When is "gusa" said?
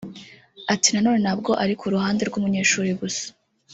3.01-3.25